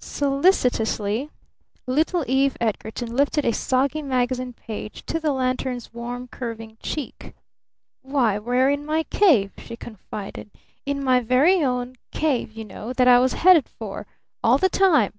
[0.00, 1.28] Solicitously
[1.84, 7.34] little Eve Edgarton lifted a soggy magazine page to the lantern's warm, curving cheek.
[8.02, 10.52] "Why we're in my cave," she confided.
[10.86, 14.06] "In my very own cave you know that I was headed for
[14.40, 15.14] all the time.